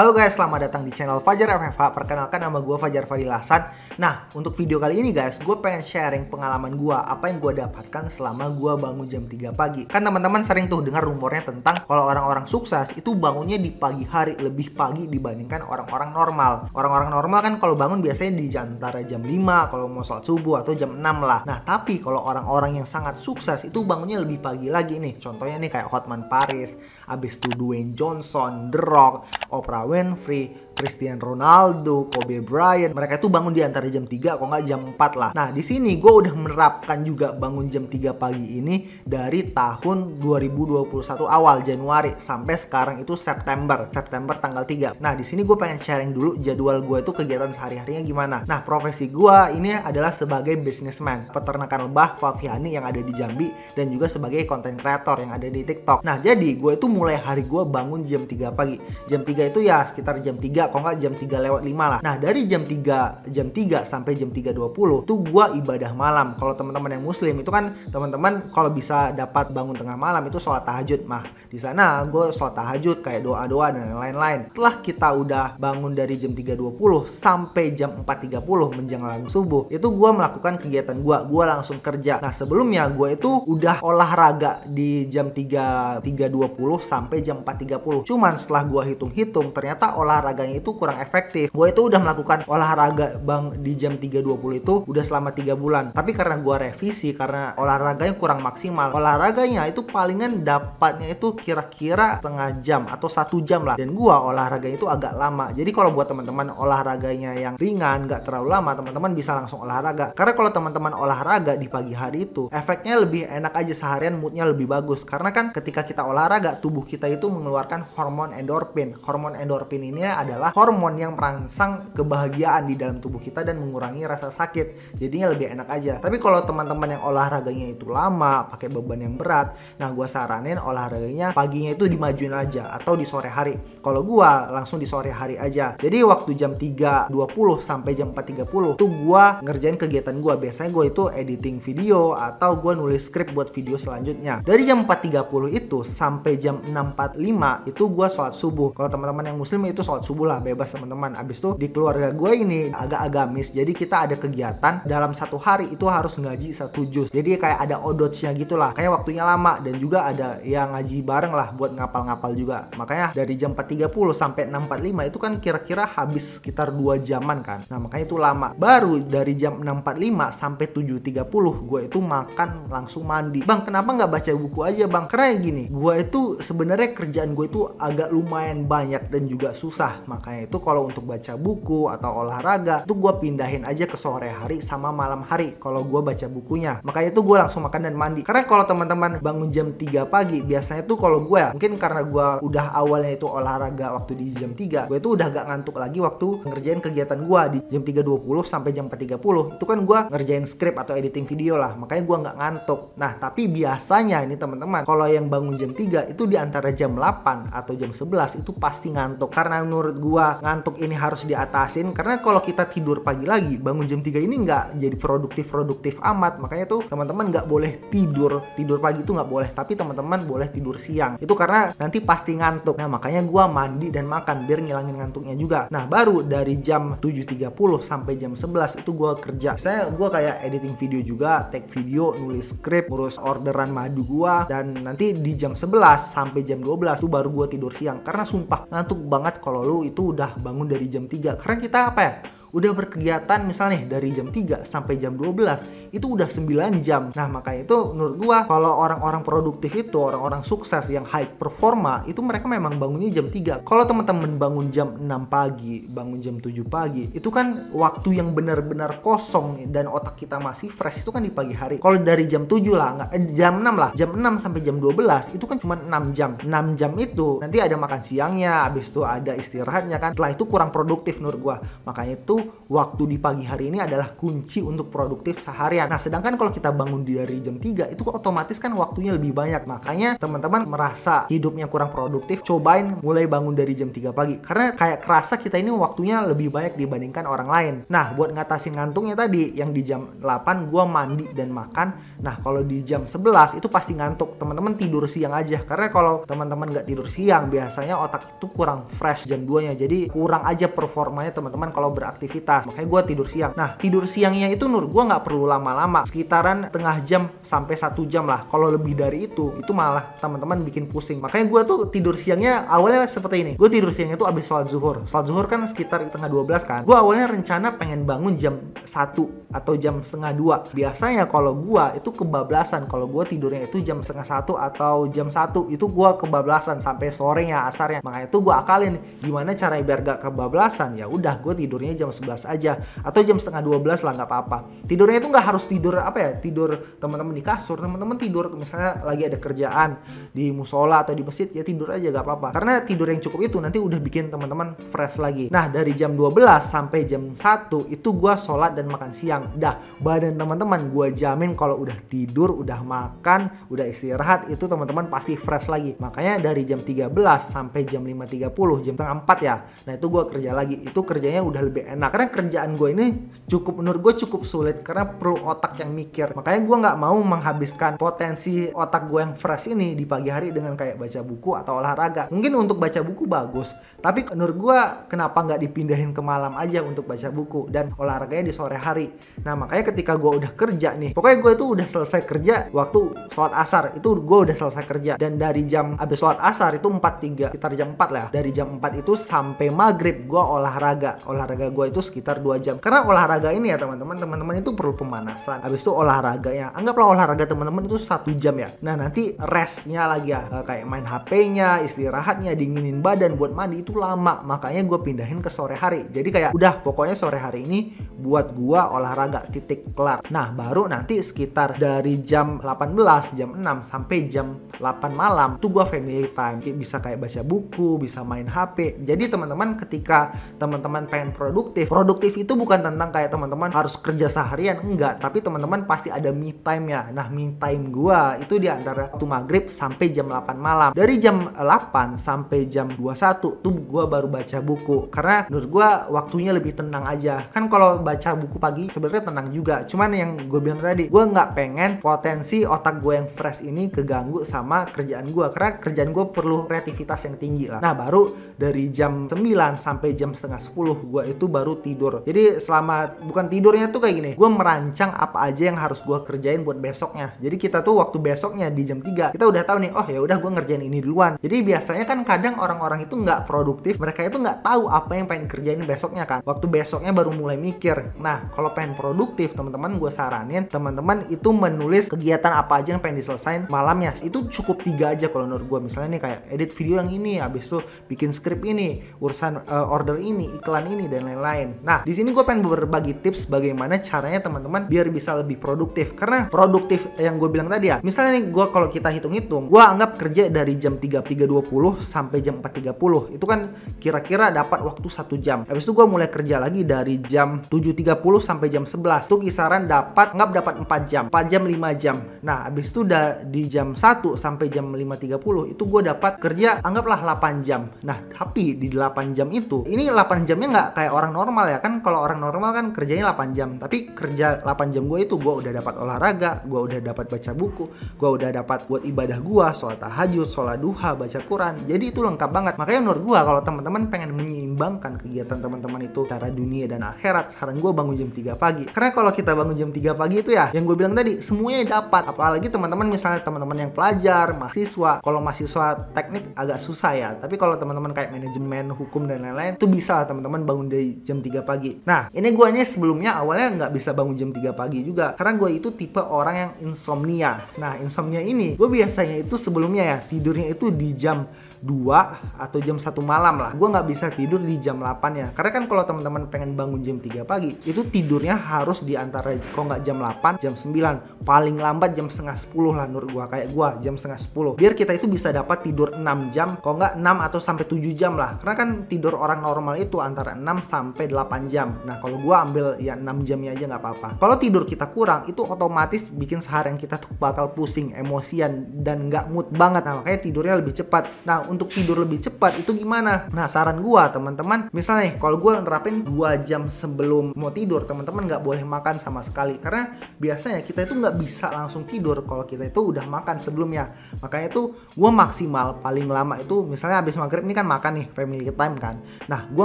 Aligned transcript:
Halo 0.00 0.16
guys, 0.16 0.32
selamat 0.32 0.72
datang 0.72 0.88
di 0.88 0.96
channel 0.96 1.20
Fajar 1.20 1.60
FFH. 1.60 1.92
Perkenalkan 1.92 2.40
nama 2.40 2.56
gue 2.64 2.72
Fajar 2.80 3.04
Fadil 3.04 3.28
Hasan. 3.28 3.68
Nah, 4.00 4.32
untuk 4.32 4.56
video 4.56 4.80
kali 4.80 4.96
ini 4.96 5.12
guys, 5.12 5.36
gue 5.36 5.52
pengen 5.60 5.84
sharing 5.84 6.24
pengalaman 6.32 6.72
gue, 6.72 6.96
apa 6.96 7.28
yang 7.28 7.36
gue 7.36 7.60
dapatkan 7.60 8.08
selama 8.08 8.48
gue 8.48 8.80
bangun 8.80 9.04
jam 9.04 9.28
3 9.28 9.52
pagi. 9.52 9.84
Kan 9.84 10.00
teman-teman 10.00 10.40
sering 10.40 10.72
tuh 10.72 10.80
dengar 10.80 11.04
rumornya 11.04 11.52
tentang 11.52 11.84
kalau 11.84 12.08
orang-orang 12.08 12.48
sukses 12.48 12.96
itu 12.96 13.12
bangunnya 13.12 13.60
di 13.60 13.68
pagi 13.76 14.08
hari, 14.08 14.40
lebih 14.40 14.72
pagi 14.72 15.04
dibandingkan 15.04 15.68
orang-orang 15.68 16.16
normal. 16.16 16.52
Orang-orang 16.72 17.12
normal 17.12 17.40
kan 17.44 17.54
kalau 17.60 17.76
bangun 17.76 18.00
biasanya 18.00 18.40
di 18.40 18.48
antara 18.56 19.04
jam 19.04 19.20
5, 19.20 19.68
kalau 19.68 19.84
mau 19.84 20.00
sholat 20.00 20.24
subuh 20.24 20.64
atau 20.64 20.72
jam 20.72 20.96
6 20.96 21.04
lah. 21.20 21.44
Nah, 21.44 21.60
tapi 21.60 22.00
kalau 22.00 22.24
orang-orang 22.24 22.80
yang 22.80 22.88
sangat 22.88 23.20
sukses 23.20 23.68
itu 23.68 23.84
bangunnya 23.84 24.16
lebih 24.24 24.40
pagi 24.40 24.72
lagi 24.72 24.96
nih. 24.96 25.20
Contohnya 25.20 25.60
nih 25.60 25.68
kayak 25.68 25.92
Hotman 25.92 26.24
Paris, 26.24 26.80
abis 27.04 27.36
itu 27.36 27.52
Dwayne 27.52 27.92
Johnson, 27.92 28.72
The 28.72 28.80
Rock, 28.80 29.28
Oprah 29.52 29.89
Winfrey, 29.90 30.70
Cristiano 30.80 31.34
Ronaldo, 31.34 32.08
Kobe 32.08 32.40
Bryant, 32.40 32.96
mereka 32.96 33.20
itu 33.20 33.28
bangun 33.28 33.52
di 33.52 33.60
antara 33.60 33.84
jam 33.92 34.08
3 34.08 34.40
kok 34.40 34.46
nggak 34.48 34.64
jam 34.64 34.80
4 34.96 35.20
lah. 35.20 35.30
Nah, 35.36 35.52
di 35.52 35.60
sini 35.60 36.00
gue 36.00 36.08
udah 36.08 36.32
menerapkan 36.32 37.04
juga 37.04 37.36
bangun 37.36 37.68
jam 37.68 37.84
3 37.84 38.16
pagi 38.16 38.56
ini 38.56 38.88
dari 39.04 39.52
tahun 39.52 40.22
2021 40.22 40.88
awal 41.26 41.60
Januari 41.60 42.16
sampai 42.16 42.56
sekarang 42.56 42.96
itu 43.02 43.12
September, 43.12 43.92
September 43.92 44.40
tanggal 44.40 44.64
3. 44.64 44.96
Nah, 45.04 45.12
di 45.12 45.20
sini 45.26 45.44
gue 45.44 45.52
pengen 45.58 45.82
sharing 45.82 46.16
dulu 46.16 46.40
jadwal 46.40 46.80
gue 46.80 47.04
itu 47.04 47.12
kegiatan 47.12 47.52
sehari-harinya 47.52 48.00
gimana. 48.00 48.36
Nah, 48.48 48.64
profesi 48.64 49.12
gue 49.12 49.36
ini 49.52 49.76
adalah 49.76 50.14
sebagai 50.14 50.56
businessman, 50.56 51.28
peternakan 51.28 51.92
lebah 51.92 52.16
Faviani 52.16 52.72
yang 52.72 52.88
ada 52.88 53.04
di 53.04 53.12
Jambi 53.12 53.52
dan 53.76 53.92
juga 53.92 54.08
sebagai 54.08 54.48
content 54.48 54.80
creator 54.80 55.20
yang 55.20 55.36
ada 55.36 55.44
di 55.44 55.60
TikTok. 55.60 56.00
Nah, 56.00 56.16
jadi 56.16 56.56
gue 56.56 56.72
itu 56.72 56.88
mulai 56.88 57.20
hari 57.20 57.44
gue 57.44 57.68
bangun 57.68 58.00
jam 58.00 58.24
3 58.24 58.48
pagi. 58.48 58.80
Jam 59.04 59.20
3 59.26 59.52
itu 59.52 59.60
ya 59.60 59.79
sekitar 59.88 60.18
jam 60.24 60.36
3 60.36 60.72
kok 60.72 60.80
nggak 60.80 60.98
jam 61.00 61.12
3 61.14 61.46
lewat 61.46 61.62
5 61.64 61.92
lah. 61.92 62.00
Nah, 62.00 62.14
dari 62.16 62.44
jam 62.48 62.64
3 62.64 63.28
jam 63.28 63.48
3 63.52 63.84
sampai 63.84 64.12
jam 64.16 64.32
3.20 64.32 65.06
tuh 65.06 65.18
gua 65.24 65.52
ibadah 65.52 65.92
malam. 65.92 66.34
Kalau 66.36 66.56
teman-teman 66.56 66.96
yang 66.96 67.04
muslim 67.04 67.38
itu 67.40 67.50
kan 67.52 67.76
teman-teman 67.88 68.48
kalau 68.52 68.70
bisa 68.72 69.12
dapat 69.12 69.52
bangun 69.52 69.76
tengah 69.76 69.96
malam 69.96 70.22
itu 70.26 70.40
sholat 70.40 70.64
tahajud 70.64 71.04
mah. 71.04 71.24
Di 71.50 71.58
sana 71.60 72.02
gue 72.06 72.32
sholat 72.32 72.54
tahajud 72.56 73.02
kayak 73.04 73.22
doa-doa 73.26 73.66
dan 73.74 73.92
lain-lain. 73.94 74.48
Setelah 74.50 74.74
kita 74.80 75.08
udah 75.14 75.46
bangun 75.60 75.92
dari 75.92 76.16
jam 76.16 76.32
3.20 76.32 76.76
sampai 77.06 77.74
jam 77.76 78.02
4.30 78.02 78.76
menjelang 78.76 79.24
subuh, 79.28 79.66
itu 79.68 79.86
gua 79.92 80.10
melakukan 80.14 80.56
kegiatan 80.60 80.96
gua. 81.02 81.22
Gua 81.24 81.56
langsung 81.56 81.78
kerja. 81.78 82.18
Nah, 82.22 82.32
sebelumnya 82.34 82.88
gue 82.90 83.14
itu 83.18 83.30
udah 83.46 83.82
olahraga 83.84 84.64
di 84.66 85.06
jam 85.06 85.30
3 85.30 86.02
3.20 86.02 86.56
sampai 86.80 87.18
jam 87.20 87.42
4.30. 87.44 88.06
Cuman 88.06 88.34
setelah 88.36 88.62
gua 88.66 88.82
hitung-hitung 88.86 89.52
ternyata 89.60 90.00
olahraganya 90.00 90.56
itu 90.56 90.72
kurang 90.72 90.96
efektif. 91.04 91.52
Gue 91.52 91.68
itu 91.68 91.84
udah 91.84 92.00
melakukan 92.00 92.48
olahraga 92.48 93.20
bang 93.20 93.60
di 93.60 93.76
jam 93.76 94.00
3.20 94.00 94.64
itu 94.64 94.74
udah 94.88 95.04
selama 95.04 95.36
3 95.36 95.52
bulan. 95.52 95.84
Tapi 95.92 96.16
karena 96.16 96.40
gue 96.40 96.56
revisi 96.72 97.12
karena 97.12 97.52
olahraganya 97.60 98.16
kurang 98.16 98.40
maksimal. 98.40 98.96
Olahraganya 98.96 99.68
itu 99.68 99.84
palingan 99.84 100.40
dapatnya 100.40 101.12
itu 101.12 101.36
kira-kira 101.36 102.24
setengah 102.24 102.56
jam 102.64 102.88
atau 102.88 103.12
satu 103.12 103.44
jam 103.44 103.68
lah. 103.68 103.76
Dan 103.76 103.92
gue 103.92 104.14
olahraganya 104.14 104.80
itu 104.80 104.88
agak 104.88 105.12
lama. 105.12 105.52
Jadi 105.52 105.68
kalau 105.76 105.92
buat 105.92 106.08
teman-teman 106.08 106.56
olahraganya 106.56 107.36
yang 107.36 107.54
ringan, 107.60 108.08
gak 108.08 108.24
terlalu 108.24 108.48
lama, 108.48 108.72
teman-teman 108.72 109.12
bisa 109.12 109.36
langsung 109.36 109.60
olahraga. 109.60 110.16
Karena 110.16 110.32
kalau 110.32 110.48
teman-teman 110.48 110.96
olahraga 110.96 111.52
di 111.60 111.68
pagi 111.68 111.92
hari 111.92 112.32
itu, 112.32 112.48
efeknya 112.48 112.96
lebih 112.96 113.28
enak 113.28 113.52
aja 113.52 113.74
seharian 113.76 114.16
moodnya 114.16 114.48
lebih 114.48 114.64
bagus. 114.64 115.04
Karena 115.04 115.28
kan 115.36 115.52
ketika 115.52 115.84
kita 115.84 116.00
olahraga, 116.00 116.56
tubuh 116.56 116.88
kita 116.88 117.10
itu 117.10 117.28
mengeluarkan 117.28 117.84
hormon 117.92 118.32
endorfin. 118.32 118.96
Hormon 118.96 119.34
endorfin 119.34 119.49
ini 119.70 120.06
adalah 120.06 120.54
hormon 120.54 120.94
yang 120.94 121.18
merangsang 121.18 121.90
kebahagiaan 121.96 122.70
di 122.70 122.78
dalam 122.78 123.02
tubuh 123.02 123.18
kita 123.18 123.42
dan 123.42 123.58
mengurangi 123.58 124.06
rasa 124.06 124.30
sakit. 124.30 124.96
Jadinya 124.96 125.32
lebih 125.34 125.50
enak 125.58 125.68
aja. 125.68 125.98
Tapi 125.98 126.22
kalau 126.22 126.44
teman-teman 126.46 126.98
yang 126.98 127.02
olahraganya 127.02 127.74
itu 127.74 127.90
lama, 127.90 128.46
pakai 128.46 128.70
beban 128.70 129.00
yang 129.00 129.14
berat, 129.18 129.56
nah 129.80 129.90
gue 129.90 130.06
saranin 130.06 130.60
olahraganya 130.60 131.32
paginya 131.34 131.74
itu 131.74 131.90
dimajuin 131.90 132.34
aja 132.36 132.70
atau 132.76 132.94
di 132.94 133.02
sore 133.02 133.32
hari. 133.32 133.58
Kalau 133.82 134.06
gue 134.06 134.30
langsung 134.52 134.78
di 134.78 134.86
sore 134.86 135.10
hari 135.10 135.40
aja. 135.40 135.74
Jadi 135.80 135.98
waktu 136.04 136.30
jam 136.36 136.54
3.20 136.54 137.10
sampai 137.58 137.92
jam 137.96 138.14
4.30 138.14 138.76
tuh 138.76 138.90
gue 138.90 139.24
ngerjain 139.42 139.76
kegiatan 139.80 140.16
gue. 140.20 140.34
Biasanya 140.36 140.70
gue 140.70 140.84
itu 140.92 141.02
editing 141.10 141.56
video 141.58 142.14
atau 142.14 142.54
gue 142.60 142.72
nulis 142.76 143.08
skrip 143.08 143.32
buat 143.32 143.48
video 143.50 143.80
selanjutnya. 143.80 144.44
Dari 144.44 144.62
jam 144.68 144.84
4.30 144.84 145.26
itu 145.56 145.78
sampai 145.82 146.36
jam 146.36 146.60
6.45 146.62 147.70
itu 147.72 147.82
gue 147.88 148.06
sholat 148.12 148.34
subuh. 148.36 148.70
Kalau 148.76 148.88
teman-teman 148.92 149.32
yang 149.32 149.38
muslim 149.40 149.64
itu 149.64 149.80
sholat 149.80 150.04
subuh 150.04 150.28
lah 150.28 150.38
bebas 150.44 150.68
teman-teman. 150.76 151.16
Abis 151.16 151.40
itu 151.40 151.56
di 151.56 151.72
keluarga 151.72 152.12
gue 152.12 152.32
ini 152.36 152.68
agak 152.68 153.00
agamis. 153.08 153.48
Jadi 153.56 153.72
kita 153.72 154.04
ada 154.04 154.20
kegiatan 154.20 154.84
dalam 154.84 155.16
satu 155.16 155.40
hari 155.40 155.72
itu 155.72 155.88
harus 155.88 156.20
ngaji 156.20 156.52
satu 156.52 156.84
juz. 156.84 157.08
Jadi 157.08 157.40
kayak 157.40 157.64
ada 157.64 157.80
odotsnya 157.80 158.36
gitu 158.36 158.60
lah. 158.60 158.76
Kayak 158.76 159.00
waktunya 159.00 159.24
lama 159.24 159.56
dan 159.64 159.80
juga 159.80 160.04
ada 160.04 160.44
yang 160.44 160.76
ngaji 160.76 161.00
bareng 161.00 161.32
lah 161.32 161.48
buat 161.56 161.72
ngapal-ngapal 161.72 162.36
juga. 162.36 162.68
Makanya 162.76 163.16
dari 163.16 163.40
jam 163.40 163.56
4.30 163.56 163.88
sampai 164.12 164.42
6.45 164.52 165.08
itu 165.08 165.18
kan 165.18 165.32
kira-kira 165.40 165.84
habis 165.88 166.36
sekitar 166.36 166.76
2 166.76 167.00
jaman 167.00 167.40
kan. 167.40 167.64
Nah 167.72 167.80
makanya 167.80 168.04
itu 168.04 168.16
lama. 168.20 168.52
Baru 168.52 169.00
dari 169.00 169.32
jam 169.38 169.64
6.45 169.64 170.36
sampai 170.36 170.66
7.30 170.68 171.70
gue 171.70 171.80
itu 171.86 171.98
makan 171.98 172.68
langsung 172.68 173.08
mandi. 173.08 173.40
Bang 173.46 173.64
kenapa 173.64 173.94
nggak 173.94 174.10
baca 174.10 174.30
buku 174.34 174.60
aja 174.66 174.84
bang? 174.90 175.06
Karena 175.06 175.38
gini, 175.38 175.64
gue 175.70 175.94
itu 176.02 176.42
sebenarnya 176.42 176.90
kerjaan 176.92 177.32
gue 177.32 177.46
itu 177.46 177.62
agak 177.78 178.10
lumayan 178.10 178.66
banyak 178.66 179.08
dan 179.08 179.29
juga 179.30 179.54
susah. 179.54 180.02
Makanya 180.10 180.50
itu 180.50 180.58
kalau 180.58 180.90
untuk 180.90 181.06
baca 181.06 181.38
buku 181.38 181.86
atau 181.86 182.26
olahraga 182.26 182.82
itu 182.82 182.98
gue 182.98 183.12
pindahin 183.22 183.62
aja 183.62 183.86
ke 183.86 183.94
sore 183.94 184.34
hari 184.34 184.58
sama 184.58 184.90
malam 184.90 185.22
hari 185.22 185.54
kalau 185.62 185.86
gue 185.86 186.02
baca 186.02 186.26
bukunya. 186.26 186.82
Makanya 186.82 187.14
itu 187.14 187.22
gue 187.22 187.36
langsung 187.38 187.62
makan 187.62 187.86
dan 187.86 187.94
mandi. 187.94 188.26
Karena 188.26 188.42
kalau 188.42 188.66
teman-teman 188.66 189.22
bangun 189.22 189.54
jam 189.54 189.70
3 189.70 190.10
pagi 190.10 190.42
biasanya 190.42 190.82
tuh 190.82 190.98
kalau 190.98 191.22
gue 191.22 191.54
mungkin 191.54 191.76
karena 191.76 192.02
gue 192.02 192.26
udah 192.42 192.66
awalnya 192.72 193.12
itu 193.14 193.28
olahraga 193.28 193.92
waktu 193.92 194.16
di 194.16 194.26
jam 194.32 194.56
3 194.56 194.88
gue 194.88 194.96
itu 194.96 195.08
udah 195.12 195.26
gak 195.28 195.46
ngantuk 195.46 195.76
lagi 195.76 196.00
waktu 196.00 196.26
ngerjain 196.48 196.80
kegiatan 196.80 197.20
gue 197.20 197.42
di 197.52 197.58
jam 197.68 197.82
3.20 197.84 198.48
sampai 198.48 198.70
jam 198.72 198.88
4.30 198.88 199.60
itu 199.60 199.64
kan 199.68 199.78
gue 199.84 199.98
ngerjain 200.08 200.44
skrip 200.48 200.74
atau 200.80 200.96
editing 200.96 201.28
video 201.28 201.60
lah 201.60 201.76
makanya 201.76 202.02
gue 202.08 202.16
nggak 202.24 202.36
ngantuk 202.40 202.80
nah 202.96 203.12
tapi 203.20 203.52
biasanya 203.52 204.24
ini 204.24 204.40
teman-teman 204.40 204.88
kalau 204.88 205.04
yang 205.04 205.28
bangun 205.28 205.54
jam 205.60 205.76
3 205.76 206.08
itu 206.08 206.22
di 206.24 206.40
antara 206.40 206.72
jam 206.72 206.96
8 206.96 207.52
atau 207.52 207.72
jam 207.76 207.92
11 207.92 208.40
itu 208.40 208.50
pasti 208.56 208.88
ngantuk 208.88 209.19
karena 209.28 209.60
menurut 209.60 209.96
gue 209.98 210.26
ngantuk 210.40 210.80
ini 210.80 210.94
harus 210.96 211.28
diatasin. 211.28 211.92
Karena 211.92 212.22
kalau 212.22 212.40
kita 212.40 212.64
tidur 212.70 213.04
pagi 213.04 213.28
lagi 213.28 213.60
bangun 213.60 213.84
jam 213.84 214.00
3 214.00 214.16
ini 214.22 214.46
nggak 214.46 214.80
jadi 214.80 214.96
produktif-produktif 214.96 216.00
amat. 216.00 216.40
Makanya 216.40 216.64
tuh 216.70 216.80
teman-teman 216.86 217.28
nggak 217.28 217.46
boleh 217.50 217.90
tidur. 217.92 218.40
Tidur 218.54 218.78
pagi 218.78 219.02
itu 219.02 219.12
nggak 219.12 219.28
boleh 219.28 219.48
tapi 219.50 219.74
teman-teman 219.74 220.24
boleh 220.24 220.48
tidur 220.48 220.78
siang. 220.78 221.18
Itu 221.18 221.34
karena 221.34 221.74
nanti 221.74 222.00
pasti 222.00 222.38
ngantuk. 222.38 222.78
Nah 222.78 222.88
makanya 222.88 223.20
gue 223.26 223.44
mandi 223.50 223.88
dan 223.90 224.06
makan 224.06 224.46
biar 224.46 224.60
ngilangin 224.62 224.96
ngantuknya 224.96 225.34
juga. 225.34 225.60
Nah 225.68 225.84
baru 225.90 226.22
dari 226.22 226.56
jam 226.62 226.96
7.30 227.02 227.50
sampai 227.82 228.14
jam 228.14 228.32
11 228.38 228.80
itu 228.80 228.90
gue 228.94 229.12
kerja. 229.18 229.50
Saya 229.58 229.90
gue 229.90 230.08
kayak 230.08 230.46
editing 230.46 230.78
video 230.78 231.00
juga 231.02 231.50
take 231.50 231.66
video 231.66 232.14
nulis 232.14 232.54
skrip 232.54 232.86
ngurus 232.86 233.18
orderan 233.18 233.74
madu 233.74 234.06
gue 234.06 234.34
dan 234.46 234.70
nanti 234.86 235.16
di 235.16 235.32
jam 235.34 235.58
11 235.58 235.66
sampai 235.98 236.46
jam 236.46 236.62
12 236.62 237.02
tuh 237.02 237.10
baru 237.10 237.28
gue 237.32 237.46
tidur 237.58 237.72
siang. 237.74 238.04
Karena 238.04 238.22
sumpah 238.22 238.70
ngantuk 238.70 239.09
banget 239.10 239.42
kalau 239.42 239.66
lu 239.66 239.82
itu 239.82 240.14
udah 240.14 240.38
bangun 240.38 240.70
dari 240.70 240.86
jam 240.86 241.10
3 241.10 241.34
karena 241.34 241.56
kita 241.58 241.78
apa 241.90 242.00
ya 242.00 242.12
udah 242.50 242.70
berkegiatan 242.74 243.46
misalnya 243.46 243.86
dari 243.86 244.10
jam 244.10 244.30
3 244.30 244.66
sampai 244.66 244.98
jam 244.98 245.14
12 245.14 245.94
itu 245.94 246.06
udah 246.06 246.26
9 246.26 246.82
jam. 246.82 247.14
Nah 247.14 247.26
makanya 247.30 247.66
itu 247.66 247.78
menurut 247.94 248.16
gua 248.18 248.38
kalau 248.46 248.74
orang-orang 248.78 249.22
produktif 249.22 249.72
itu 249.74 249.98
orang-orang 249.98 250.42
sukses 250.42 250.90
yang 250.90 251.06
high 251.06 251.30
performa 251.30 252.02
itu 252.10 252.18
mereka 252.22 252.50
memang 252.50 252.78
bangunnya 252.78 253.10
jam 253.10 253.30
3 253.30 253.62
kalau 253.62 253.86
teman-teman 253.86 254.34
bangun 254.38 254.66
jam 254.74 254.98
6 254.98 255.06
pagi 255.30 255.86
bangun 255.86 256.18
jam 256.18 256.36
7 256.42 256.50
pagi 256.66 257.04
itu 257.14 257.28
kan 257.30 257.70
waktu 257.70 258.18
yang 258.18 258.34
benar-benar 258.34 258.98
kosong 259.02 259.70
dan 259.70 259.86
otak 259.86 260.18
kita 260.18 260.42
masih 260.42 260.70
fresh 260.70 261.06
itu 261.06 261.10
kan 261.14 261.22
di 261.22 261.30
pagi 261.30 261.54
hari. 261.54 261.78
Kalau 261.78 261.98
dari 262.02 262.26
jam 262.26 262.46
7 262.50 262.74
lah 262.74 262.90
nggak 262.98 263.10
eh, 263.14 263.24
jam 263.34 263.62
6 263.62 263.66
lah 263.78 263.90
jam 263.94 264.10
6 264.10 264.42
sampai 264.42 264.60
jam 264.62 264.76
12 264.82 265.36
itu 265.36 265.44
kan 265.46 265.56
cuma 265.62 265.74
6 265.78 266.16
jam. 266.16 266.30
6 266.40 266.78
jam 266.78 266.92
itu 266.98 267.38
nanti 267.38 267.62
ada 267.62 267.76
makan 267.78 268.00
siangnya 268.02 268.66
habis 268.66 268.90
itu 268.90 269.06
ada 269.06 269.32
istirahatnya 269.38 270.02
kan. 270.02 270.10
Setelah 270.16 270.34
itu 270.34 270.44
kurang 270.50 270.74
produktif 270.74 271.22
menurut 271.22 271.40
gua. 271.40 271.56
Makanya 271.86 272.18
itu 272.18 272.39
waktu 272.70 273.02
di 273.10 273.18
pagi 273.18 273.44
hari 273.44 273.68
ini 273.68 273.82
adalah 273.82 274.14
kunci 274.14 274.62
untuk 274.62 274.88
produktif 274.88 275.42
seharian. 275.42 275.90
Nah, 275.90 275.98
sedangkan 275.98 276.38
kalau 276.38 276.54
kita 276.54 276.70
bangun 276.70 277.02
dari 277.02 277.42
jam 277.42 277.58
3 277.58 277.90
itu 277.90 278.02
otomatis 278.06 278.56
kan 278.62 278.70
waktunya 278.78 279.12
lebih 279.14 279.34
banyak. 279.34 279.66
Makanya 279.66 280.16
teman-teman 280.16 280.64
merasa 280.70 281.26
hidupnya 281.26 281.66
kurang 281.66 281.90
produktif, 281.90 282.46
cobain 282.46 283.02
mulai 283.02 283.26
bangun 283.26 283.52
dari 283.52 283.74
jam 283.74 283.90
3 283.90 284.14
pagi. 284.14 284.38
Karena 284.38 284.72
kayak 284.72 285.02
kerasa 285.02 285.36
kita 285.36 285.58
ini 285.58 285.74
waktunya 285.74 286.22
lebih 286.22 286.48
banyak 286.54 286.78
dibandingkan 286.78 287.26
orang 287.26 287.48
lain. 287.50 287.74
Nah, 287.90 288.14
buat 288.14 288.30
ngatasin 288.30 288.78
ngantuknya 288.78 289.18
tadi 289.18 289.52
yang 289.58 289.74
di 289.74 289.82
jam 289.82 290.16
8 290.22 290.70
gua 290.70 290.86
mandi 290.86 291.28
dan 291.34 291.50
makan. 291.50 292.18
Nah, 292.22 292.38
kalau 292.38 292.62
di 292.62 292.86
jam 292.86 293.04
11 293.04 293.58
itu 293.58 293.66
pasti 293.66 293.98
ngantuk. 293.98 294.38
Teman-teman 294.38 294.78
tidur 294.78 295.04
siang 295.10 295.34
aja. 295.34 295.58
Karena 295.66 295.90
kalau 295.90 296.22
teman-teman 296.22 296.70
nggak 296.70 296.86
tidur 296.86 297.10
siang, 297.10 297.50
biasanya 297.50 297.98
otak 297.98 298.38
itu 298.38 298.46
kurang 298.48 298.86
fresh 298.86 299.26
jam 299.26 299.42
2-nya. 299.42 299.74
Jadi 299.74 300.08
kurang 300.08 300.46
aja 300.46 300.70
performanya 300.70 301.34
teman-teman 301.34 301.74
kalau 301.74 301.90
beraktivitas. 301.90 302.29
Makanya 302.38 302.86
gue 302.86 303.00
tidur 303.10 303.26
siang. 303.26 303.52
Nah, 303.58 303.74
tidur 303.74 304.06
siangnya 304.06 304.46
itu 304.46 304.70
nur 304.70 304.86
gue 304.86 305.02
nggak 305.02 305.26
perlu 305.26 305.50
lama-lama. 305.50 306.06
Sekitaran 306.06 306.70
tengah 306.70 307.02
jam 307.02 307.26
sampai 307.42 307.74
satu 307.74 308.06
jam 308.06 308.28
lah. 308.30 308.46
Kalau 308.46 308.70
lebih 308.70 308.94
dari 308.94 309.26
itu, 309.26 309.56
itu 309.58 309.72
malah 309.74 310.14
teman-teman 310.22 310.62
bikin 310.62 310.86
pusing. 310.86 311.18
Makanya 311.18 311.46
gue 311.50 311.60
tuh 311.66 311.78
tidur 311.90 312.14
siangnya 312.14 312.68
awalnya 312.68 313.08
seperti 313.08 313.36
ini. 313.42 313.52
Gue 313.56 313.66
tidur 313.66 313.90
siangnya 313.90 314.14
tuh 314.14 314.30
abis 314.30 314.46
sholat 314.46 314.66
zuhur. 314.70 315.02
Sholat 315.08 315.26
zuhur 315.26 315.46
kan 315.50 315.64
sekitar 315.66 316.06
tengah 316.12 316.28
12 316.30 316.62
kan. 316.68 316.80
Gue 316.84 316.96
awalnya 316.96 317.32
rencana 317.32 317.74
pengen 317.74 318.04
bangun 318.04 318.36
jam 318.36 318.60
1 318.84 319.50
atau 319.50 319.74
jam 319.74 320.02
setengah 320.04 320.32
2. 320.70 320.76
Biasanya 320.76 321.24
kalau 321.26 321.56
gue 321.56 321.84
itu 321.98 322.10
kebablasan. 322.12 322.86
Kalau 322.86 323.06
gue 323.10 323.24
tidurnya 323.26 323.66
itu 323.66 323.82
jam 323.82 324.02
setengah 324.04 324.26
satu 324.26 324.54
atau 324.54 325.08
jam 325.10 325.32
satu 325.32 325.66
itu 325.72 325.88
gue 325.90 326.10
kebablasan 326.20 326.78
sampai 326.78 327.10
sorenya 327.10 327.66
asarnya. 327.66 328.00
Makanya 328.04 328.26
itu 328.30 328.38
gue 328.38 328.54
akalin 328.54 328.94
gimana 329.22 329.54
cara 329.56 329.80
biar 329.80 330.00
gak 330.04 330.18
kebablasan. 330.28 330.98
Ya 330.98 331.06
udah 331.10 331.40
gue 331.40 331.54
tidurnya 331.56 331.94
jam 331.96 332.10
11 332.20 332.44
aja 332.44 332.72
atau 333.00 333.20
jam 333.24 333.40
setengah 333.40 333.64
12 333.64 334.04
lah 334.04 334.12
nggak 334.20 334.28
apa-apa. 334.28 334.58
Tidurnya 334.84 335.18
itu 335.24 335.28
nggak 335.32 335.46
harus 335.48 335.64
tidur 335.64 335.96
apa 335.96 336.18
ya? 336.20 336.30
Tidur 336.36 337.00
teman-teman 337.00 337.32
di 337.32 337.42
kasur, 337.42 337.80
teman-teman 337.80 338.20
tidur 338.20 338.52
misalnya 338.52 339.00
lagi 339.00 339.24
ada 339.26 339.40
kerjaan 339.40 339.96
di 340.30 340.52
musola 340.52 341.02
atau 341.02 341.16
di 341.16 341.24
masjid 341.24 341.48
ya 341.50 341.64
tidur 341.64 341.90
aja 341.90 342.12
gak 342.12 342.24
apa-apa. 342.26 342.48
Karena 342.54 342.72
tidur 342.84 343.08
yang 343.08 343.22
cukup 343.22 343.40
itu 343.46 343.56
nanti 343.58 343.78
udah 343.80 343.98
bikin 343.98 344.28
teman-teman 344.28 344.76
fresh 344.90 345.16
lagi. 345.16 345.48
Nah, 345.48 345.70
dari 345.70 345.96
jam 345.96 346.12
12 346.14 346.36
sampai 346.60 347.06
jam 347.08 347.32
1 347.32 347.88
itu 347.88 348.08
gue 348.12 348.34
sholat 348.36 348.76
dan 348.76 348.86
makan 348.90 349.10
siang. 349.14 349.54
Dah, 349.56 349.80
badan 350.02 350.36
teman-teman 350.36 350.90
gue 350.90 351.06
jamin 351.14 351.56
kalau 351.56 351.80
udah 351.80 351.96
tidur, 352.10 352.52
udah 352.52 352.82
makan, 352.82 353.70
udah 353.72 353.86
istirahat 353.86 354.50
itu 354.50 354.66
teman-teman 354.66 355.08
pasti 355.08 355.38
fresh 355.38 355.70
lagi. 355.70 355.96
Makanya 355.96 356.42
dari 356.50 356.66
jam 356.66 356.82
13 356.82 357.10
sampai 357.40 357.86
jam 357.86 358.02
5.30, 358.02 358.84
jam 358.84 358.94
tengah 358.98 359.14
4 359.24 359.46
ya. 359.46 359.56
Nah, 359.86 359.92
itu 359.96 360.06
gue 360.10 360.22
kerja 360.28 360.50
lagi. 360.52 360.76
Itu 360.82 361.00
kerjanya 361.06 361.40
udah 361.40 361.62
lebih 361.62 361.86
enak. 361.86 362.09
Karena 362.10 362.26
kerjaan 362.26 362.74
gue 362.74 362.88
ini 362.90 363.06
cukup 363.46 363.78
menurut 363.78 364.00
gue 364.02 364.14
cukup 364.26 364.42
sulit 364.42 364.82
karena 364.82 365.06
perlu 365.06 365.46
otak 365.46 365.78
yang 365.78 365.94
mikir. 365.94 366.34
Makanya 366.34 366.60
gue 366.66 366.76
nggak 366.82 366.98
mau 366.98 367.18
menghabiskan 367.22 367.92
potensi 367.94 368.66
otak 368.74 369.06
gue 369.06 369.20
yang 369.22 369.34
fresh 369.38 369.70
ini 369.70 369.94
di 369.94 370.02
pagi 370.02 370.28
hari 370.28 370.50
dengan 370.50 370.74
kayak 370.74 370.98
baca 370.98 371.20
buku 371.22 371.50
atau 371.54 371.78
olahraga. 371.78 372.26
Mungkin 372.34 372.52
untuk 372.58 372.82
baca 372.82 373.00
buku 373.06 373.30
bagus, 373.30 373.70
tapi 374.02 374.26
menurut 374.26 374.56
gue 374.58 374.78
kenapa 375.06 375.38
nggak 375.46 375.60
dipindahin 375.62 376.10
ke 376.10 376.18
malam 376.18 376.58
aja 376.58 376.82
untuk 376.82 377.06
baca 377.06 377.30
buku 377.30 377.70
dan 377.70 377.94
olahraganya 377.94 378.50
di 378.50 378.54
sore 378.54 378.74
hari. 378.74 379.14
Nah 379.46 379.54
makanya 379.54 379.94
ketika 379.94 380.18
gue 380.18 380.32
udah 380.42 380.52
kerja 380.52 380.98
nih, 380.98 381.14
pokoknya 381.14 381.38
gue 381.38 381.52
itu 381.54 381.64
udah 381.78 381.86
selesai 381.86 382.20
kerja 382.26 382.54
waktu 382.74 383.30
sholat 383.30 383.54
asar 383.54 383.84
itu 383.94 384.08
gue 384.18 384.38
udah 384.50 384.56
selesai 384.58 384.84
kerja 384.84 385.12
dan 385.14 385.38
dari 385.38 385.62
jam 385.64 385.94
habis 385.94 386.18
sholat 386.18 386.42
asar 386.42 386.74
itu 386.74 386.90
4.3 386.90 387.54
sekitar 387.54 387.72
jam 387.78 387.94
4 387.94 388.16
lah. 388.16 388.26
Dari 388.34 388.50
jam 388.50 388.80
4 388.80 389.00
itu 389.04 389.12
sampai 389.14 389.70
maghrib 389.70 390.26
gue 390.26 390.42
olahraga. 390.42 391.22
Olahraga 391.28 391.70
gue 391.70 391.86
itu 391.92 391.99
sekitar 392.00 392.42
2 392.42 392.58
jam. 392.60 392.76
Karena 392.82 393.06
olahraga 393.06 393.54
ini 393.54 393.70
ya 393.70 393.78
teman-teman, 393.78 394.18
teman-teman 394.18 394.60
itu 394.60 394.74
perlu 394.74 394.96
pemanasan. 394.98 395.62
Habis 395.62 395.84
itu 395.84 395.92
olahraganya, 395.94 396.74
anggaplah 396.74 397.14
olahraga 397.14 397.44
teman-teman 397.46 397.86
itu 397.86 397.96
satu 398.00 398.34
jam 398.34 398.56
ya. 398.58 398.74
Nah 398.82 398.98
nanti 398.98 399.36
restnya 399.38 400.10
lagi 400.10 400.32
ya, 400.34 400.48
kayak 400.64 400.84
main 400.84 401.06
HP-nya, 401.06 401.84
istirahatnya, 401.84 402.52
dinginin 402.58 402.98
badan 403.00 403.38
buat 403.38 403.54
mandi 403.54 403.84
itu 403.84 403.94
lama. 403.96 404.42
Makanya 404.42 404.82
gue 404.84 404.98
pindahin 405.00 405.40
ke 405.40 405.48
sore 405.52 405.78
hari. 405.78 406.08
Jadi 406.10 406.28
kayak 406.28 406.50
udah 406.56 406.82
pokoknya 406.82 407.14
sore 407.14 407.38
hari 407.38 407.64
ini 407.64 408.09
buat 408.20 408.52
gue 408.52 408.76
olahraga 408.76 409.48
titik 409.48 409.96
kelar. 409.96 410.20
Nah 410.28 410.52
baru 410.52 410.84
nanti 410.86 411.18
sekitar 411.24 411.80
dari 411.80 412.20
jam 412.20 412.60
18, 412.60 413.34
jam 413.34 413.56
6 413.56 413.88
sampai 413.88 414.18
jam 414.28 414.60
8 414.76 415.12
malam 415.16 415.56
tuh 415.56 415.72
gue 415.72 415.84
family 415.88 416.28
time. 416.36 416.60
Bisa 416.76 417.00
kayak 417.00 417.24
baca 417.24 417.40
buku, 417.40 417.96
bisa 417.96 418.20
main 418.20 418.44
HP. 418.44 419.00
Jadi 419.00 419.32
teman-teman 419.32 419.80
ketika 419.80 420.36
teman-teman 420.60 421.08
pengen 421.08 421.32
produktif, 421.32 421.88
produktif 421.88 422.36
itu 422.36 422.52
bukan 422.52 422.84
tentang 422.84 423.08
kayak 423.08 423.32
teman-teman 423.32 423.72
harus 423.72 423.96
kerja 423.96 424.28
seharian, 424.28 424.84
enggak. 424.84 425.16
Tapi 425.18 425.40
teman-teman 425.40 425.88
pasti 425.88 426.12
ada 426.12 426.28
me 426.30 426.52
time 426.60 426.92
ya. 426.92 427.08
Nah 427.08 427.32
me 427.32 427.56
time 427.56 427.88
gue 427.88 428.20
itu 428.44 428.60
di 428.60 428.68
antara 428.68 429.08
waktu 429.08 429.24
maghrib 429.24 429.64
sampai 429.72 430.12
jam 430.12 430.28
8 430.28 430.56
malam. 430.60 430.90
Dari 430.92 431.16
jam 431.16 431.48
8 431.48 432.20
sampai 432.20 432.68
jam 432.68 432.92
21 432.92 433.64
tuh 433.64 433.74
gue 433.74 434.04
baru 434.04 434.28
baca 434.28 434.58
buku. 434.60 435.08
Karena 435.08 435.48
menurut 435.48 435.68
gue 435.68 435.88
waktunya 436.12 436.52
lebih 436.52 436.76
tenang 436.76 437.04
aja. 437.06 437.48
Kan 437.48 437.70
kalau 437.70 438.02
baca 438.10 438.34
buku 438.34 438.56
pagi 438.58 438.84
sebenarnya 438.90 439.22
tenang 439.30 439.48
juga. 439.54 439.86
Cuman 439.86 440.10
yang 440.10 440.30
gue 440.50 440.60
bilang 440.60 440.82
tadi, 440.82 441.06
gue 441.06 441.24
nggak 441.30 441.48
pengen 441.54 441.90
potensi 442.02 442.66
otak 442.66 442.98
gue 442.98 443.14
yang 443.22 443.28
fresh 443.30 443.62
ini 443.62 443.86
keganggu 443.86 444.42
sama 444.42 444.90
kerjaan 444.90 445.30
gue. 445.30 445.46
Karena 445.54 445.70
kerjaan 445.78 446.10
gue 446.10 446.24
perlu 446.34 446.66
kreativitas 446.66 447.30
yang 447.30 447.38
tinggi 447.38 447.70
lah. 447.70 447.78
Nah 447.78 447.94
baru 447.94 448.34
dari 448.58 448.90
jam 448.90 449.30
9 449.30 449.38
sampai 449.78 450.18
jam 450.18 450.34
setengah 450.34 450.58
10 450.58 451.06
gue 451.06 451.22
itu 451.30 451.44
baru 451.46 451.78
tidur. 451.78 452.26
Jadi 452.26 452.58
selama 452.58 453.14
bukan 453.22 453.46
tidurnya 453.46 453.94
tuh 453.94 454.02
kayak 454.02 454.14
gini, 454.18 454.30
gue 454.34 454.48
merancang 454.50 455.14
apa 455.14 455.46
aja 455.46 455.70
yang 455.70 455.78
harus 455.78 456.02
gue 456.02 456.18
kerjain 456.26 456.66
buat 456.66 456.82
besoknya. 456.82 457.38
Jadi 457.38 457.56
kita 457.56 457.86
tuh 457.86 458.02
waktu 458.02 458.18
besoknya 458.18 458.66
di 458.68 458.82
jam 458.82 458.98
3 458.98 459.30
kita 459.30 459.44
udah 459.46 459.62
tahu 459.62 459.78
nih, 459.86 459.92
oh 459.94 460.06
ya 460.10 460.18
udah 460.18 460.36
gue 460.42 460.50
ngerjain 460.50 460.82
ini 460.82 460.98
duluan. 460.98 461.38
Jadi 461.38 461.56
biasanya 461.62 462.04
kan 462.04 462.26
kadang 462.26 462.58
orang-orang 462.58 463.06
itu 463.06 463.14
nggak 463.14 463.46
produktif, 463.46 464.02
mereka 464.02 464.26
itu 464.26 464.36
nggak 464.42 464.66
tahu 464.66 464.90
apa 464.90 465.12
yang 465.14 465.26
pengen 465.30 465.46
kerjain 465.46 465.80
besoknya 465.86 466.26
kan. 466.26 466.40
Waktu 466.42 466.66
besoknya 466.66 467.14
baru 467.14 467.30
mulai 467.30 467.56
mikir. 467.60 467.89
Nah 468.20 468.46
kalau 468.54 468.70
pengen 468.76 468.94
produktif 468.94 469.56
teman-teman 469.56 469.98
gue 469.98 470.10
saranin 470.12 470.68
teman-teman 470.68 471.26
itu 471.32 471.50
menulis 471.50 472.12
kegiatan 472.12 472.52
apa 472.54 472.84
aja 472.84 472.94
yang 472.94 473.02
pengen 473.02 473.18
diselesain 473.18 473.66
malamnya. 473.66 474.14
Itu 474.20 474.46
cukup 474.46 474.84
tiga 474.86 475.16
aja 475.16 475.32
kalau 475.32 475.48
menurut 475.50 475.66
gue. 475.66 475.80
Misalnya 475.90 476.18
nih 476.18 476.22
kayak 476.22 476.40
edit 476.52 476.70
video 476.76 476.94
yang 477.00 477.10
ini, 477.10 477.40
habis 477.40 477.66
itu 477.66 477.80
bikin 478.06 478.30
skrip 478.30 478.62
ini, 478.62 479.02
urusan 479.18 479.66
uh, 479.66 479.88
order 479.88 480.20
ini, 480.20 480.60
iklan 480.60 480.86
ini 480.86 481.10
dan 481.10 481.26
lain-lain. 481.26 481.80
Nah 481.82 482.04
di 482.06 482.12
sini 482.12 482.30
gue 482.30 482.44
pengen 482.46 482.66
berbagi 482.66 483.18
tips 483.18 483.48
bagaimana 483.50 483.98
caranya 483.98 484.44
teman-teman 484.44 484.86
biar 484.86 485.08
bisa 485.10 485.34
lebih 485.34 485.58
produktif. 485.58 486.14
Karena 486.14 486.46
produktif 486.46 487.10
yang 487.16 487.40
gue 487.40 487.48
bilang 487.48 487.66
tadi 487.66 487.90
ya, 487.90 487.96
misalnya 488.04 488.38
nih 488.38 488.44
gue 488.52 488.66
kalau 488.70 488.86
kita 488.92 489.08
hitung-hitung, 489.10 489.66
gue 489.66 489.82
anggap 489.82 490.20
kerja 490.20 490.46
dari 490.52 490.76
jam 490.76 491.00
3 491.00 491.22
3.20 491.24 492.02
sampai 492.02 492.38
jam 492.42 492.58
4.30 492.58 493.38
itu 493.38 493.44
kan 493.46 493.70
kira-kira 494.02 494.50
dapat 494.50 494.82
waktu 494.82 495.08
satu 495.08 495.38
jam. 495.38 495.62
Habis 495.64 495.86
itu 495.86 495.92
gue 495.94 496.06
mulai 496.06 496.26
kerja 496.26 496.58
lagi 496.58 496.82
dari 496.82 497.22
jam 497.22 497.62
7.30 497.80 498.20
sampai 498.40 498.68
jam 498.68 498.84
11 498.84 499.26
itu 499.26 499.36
kisaran 499.48 499.88
dapat 499.88 500.36
anggap 500.36 500.50
dapat 500.62 500.74
4 500.84 501.10
jam, 501.10 501.24
4 501.32 501.50
jam 501.50 501.62
5 501.64 502.00
jam. 502.00 502.16
Nah 502.44 502.68
habis 502.68 502.92
itu 502.92 503.02
udah 503.02 503.42
di 503.44 503.62
jam 503.66 503.96
1 503.96 504.36
sampai 504.36 504.66
jam 504.68 504.86
5.30 504.92 505.72
itu 505.74 505.82
gue 505.82 506.00
dapat 506.04 506.32
kerja 506.38 506.78
anggaplah 506.84 507.20
8 507.20 507.66
jam. 507.66 507.90
Nah 508.04 508.20
tapi 508.28 508.76
di 508.76 508.92
8 508.92 509.36
jam 509.36 509.48
itu 509.50 509.84
ini 509.88 510.06
8 510.08 510.46
jamnya 510.48 510.68
nggak 510.70 510.88
kayak 510.96 511.12
orang 511.12 511.32
normal 511.32 511.64
ya? 511.68 511.78
Kan 511.82 512.04
kalau 512.04 512.22
orang 512.22 512.38
normal 512.38 512.70
kan 512.76 512.86
kerjanya 512.92 513.32
8 513.32 513.56
jam. 513.56 513.80
Tapi 513.80 514.12
kerja 514.12 514.60
8 514.62 514.94
jam 514.94 515.08
gue 515.08 515.18
itu 515.24 515.34
gue 515.40 515.54
udah 515.64 515.72
dapat 515.72 515.94
olahraga 515.96 516.62
gue 516.64 516.80
udah 516.80 517.00
dapat 517.00 517.26
baca 517.30 517.50
buku 517.56 517.84
gue 517.90 518.28
udah 518.28 518.50
dapat 518.52 518.84
buat 518.86 519.02
ibadah 519.04 519.38
gue 519.40 519.66
sholat 519.72 519.98
tahajud 520.00 520.48
sholat 520.48 520.78
duha 520.80 521.16
baca 521.16 521.38
Quran. 521.44 521.74
Jadi 521.88 522.04
itu 522.12 522.20
lengkap 522.20 522.50
banget. 522.50 522.74
Makanya 522.76 523.00
menurut 523.04 523.22
gue 523.24 523.38
kalau 523.40 523.60
teman-teman 523.64 524.02
pengen 524.12 524.30
menyeimbangkan 524.36 525.20
kegiatan 525.20 525.58
teman-teman 525.60 526.00
itu 526.04 526.20
cara 526.26 526.48
dunia 526.50 526.84
dan 526.90 527.04
akhirat 527.06 527.52
saran 527.70 527.78
gue 527.78 527.92
bangun 527.94 528.14
jam 528.18 528.30
3 528.34 528.58
pagi. 528.58 528.84
Karena 528.90 529.10
kalau 529.14 529.30
kita 529.30 529.54
bangun 529.54 529.78
jam 529.78 529.90
3 529.94 530.18
pagi 530.18 530.36
itu 530.42 530.50
ya 530.50 530.74
yang 530.74 530.82
gue 530.82 530.96
bilang 530.98 531.14
tadi 531.14 531.38
semuanya 531.38 532.02
dapat. 532.02 532.26
Apalagi 532.26 532.66
teman-teman 532.66 533.06
misalnya 533.06 533.46
teman-teman 533.46 533.86
yang 533.86 533.92
pelajar 533.94 534.50
mahasiswa 534.58 535.22
kalau 535.22 535.38
mahasiswa 535.38 536.10
teknik 536.10 536.50
agak 536.58 536.82
susah 536.82 537.12
ya. 537.14 537.28
Tapi 537.38 537.54
kalau 537.54 537.78
teman-teman 537.78 538.10
kayak 538.10 538.34
manajemen 538.34 538.90
hukum 538.90 539.30
dan 539.30 539.46
lain-lain 539.46 539.78
itu 539.78 539.86
bisa 539.86 540.26
teman-teman 540.26 540.66
bangun 540.66 540.90
dari 540.90 541.22
jam 541.22 541.38
3 541.38 541.62
pagi. 541.62 542.02
Nah 542.02 542.26
ini 542.34 542.50
gue 542.50 542.66
ini 542.66 542.82
sebelumnya 542.82 543.38
awalnya 543.38 543.86
nggak 543.86 543.92
bisa 543.94 544.10
bangun 544.10 544.34
jam 544.34 544.50
3 544.50 544.74
pagi 544.74 545.06
juga. 545.06 545.38
Karena 545.38 545.54
gue 545.54 545.70
itu 545.78 545.94
tipe 545.94 546.18
orang 546.18 546.56
yang 546.58 546.72
insomnia. 546.90 547.70
Nah 547.78 547.94
insomnia 548.02 548.42
ini 548.42 548.74
gue 548.74 548.88
biasanya 548.90 549.46
itu 549.46 549.54
sebelumnya 549.54 550.02
ya 550.02 550.18
tidurnya 550.26 550.74
itu 550.74 550.90
di 550.90 551.14
jam 551.14 551.46
2 551.80 552.60
atau 552.60 552.78
jam 552.84 553.00
1 553.00 553.08
malam 553.24 553.56
lah. 553.56 553.72
Gue 553.72 553.88
nggak 553.88 554.06
bisa 554.06 554.28
tidur 554.28 554.60
di 554.60 554.76
jam 554.76 555.00
8 555.00 555.32
ya. 555.32 555.48
Karena 555.56 555.70
kan 555.72 555.84
kalau 555.88 556.04
teman-teman 556.04 556.42
pengen 556.52 556.76
bangun 556.76 557.00
jam 557.00 557.16
3 557.16 557.48
pagi, 557.48 557.72
itu 557.88 558.04
tidurnya 558.04 558.56
harus 558.56 559.00
di 559.00 559.16
antara 559.16 559.56
kalau 559.72 559.88
nggak 559.88 560.02
jam 560.04 560.20
8, 560.20 560.60
jam 560.60 560.74
9, 560.76 561.44
paling 561.44 561.76
lambat 561.80 562.12
jam 562.12 562.28
setengah 562.28 562.56
10 562.56 562.92
lah 562.92 563.06
menurut 563.08 563.28
gue. 563.32 563.44
Kayak 563.48 563.68
gue 563.72 563.88
jam 564.04 564.14
setengah 564.20 564.40
10. 564.40 564.76
Biar 564.76 564.92
kita 564.92 565.12
itu 565.16 565.26
bisa 565.26 565.48
dapat 565.50 565.80
tidur 565.80 566.12
6 566.12 566.52
jam, 566.52 566.76
kalau 566.84 567.00
nggak 567.00 567.16
6 567.16 567.46
atau 567.48 567.58
sampai 567.58 567.84
7 567.88 568.12
jam 568.12 568.36
lah. 568.36 568.60
Karena 568.60 568.74
kan 568.76 568.88
tidur 569.08 569.40
orang 569.40 569.64
normal 569.64 569.96
itu 569.96 570.20
antara 570.20 570.52
6 570.52 570.84
sampai 570.84 571.24
8 571.24 571.72
jam. 571.72 572.04
Nah 572.04 572.20
kalau 572.20 572.36
gue 572.36 572.54
ambil 572.54 572.86
ya 573.00 573.16
6 573.16 573.48
jamnya 573.48 573.72
aja 573.72 573.88
nggak 573.88 574.02
apa-apa. 574.04 574.28
Kalau 574.36 574.56
tidur 574.60 574.84
kita 574.84 575.08
kurang, 575.08 575.48
itu 575.48 575.64
otomatis 575.64 576.28
bikin 576.28 576.60
seharian 576.60 577.00
kita 577.00 577.16
tuh 577.16 577.32
bakal 577.40 577.72
pusing, 577.72 578.12
emosian, 578.12 578.92
dan 579.00 579.32
nggak 579.32 579.48
mood 579.48 579.72
banget. 579.72 580.04
Nah 580.04 580.20
makanya 580.20 580.40
tidurnya 580.44 580.74
lebih 580.76 580.92
cepat. 580.92 581.48
Nah 581.48 581.69
untuk 581.70 581.94
tidur 581.94 582.26
lebih 582.26 582.42
cepat 582.42 582.82
itu 582.82 582.90
gimana? 582.98 583.46
Nah 583.54 583.70
saran 583.70 584.02
gue 584.02 584.22
teman-teman, 584.34 584.90
misalnya 584.90 585.38
kalau 585.38 585.62
gue 585.62 585.78
nerapin 585.78 586.26
2 586.26 586.66
jam 586.66 586.90
sebelum 586.90 587.54
mau 587.54 587.70
tidur, 587.70 588.02
teman-teman 588.02 588.50
nggak 588.50 588.62
boleh 588.66 588.82
makan 588.82 589.22
sama 589.22 589.46
sekali. 589.46 589.78
Karena 589.78 590.10
biasanya 590.36 590.82
kita 590.82 591.06
itu 591.06 591.14
nggak 591.14 591.36
bisa 591.38 591.70
langsung 591.70 592.02
tidur 592.02 592.42
kalau 592.42 592.66
kita 592.66 592.90
itu 592.90 593.14
udah 593.14 593.22
makan 593.30 593.62
sebelumnya. 593.62 594.10
Makanya 594.42 594.66
itu 594.74 594.82
gue 595.14 595.30
maksimal 595.30 596.02
paling 596.02 596.26
lama 596.26 596.58
itu 596.58 596.82
misalnya 596.82 597.22
habis 597.22 597.38
maghrib 597.38 597.62
ini 597.62 597.74
kan 597.76 597.86
makan 597.86 598.12
nih 598.18 598.26
family 598.34 598.66
time 598.66 598.96
kan. 598.98 599.14
Nah 599.46 599.70
gue 599.70 599.84